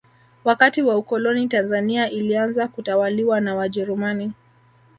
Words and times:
wakati 0.43 0.81
wa 0.81 0.97
ukoloni 0.97 1.47
tanzania 1.47 2.09
ilianza 2.09 2.67
kutawaliwa 2.67 3.41
na 3.41 3.55
wajerumani 3.55 4.31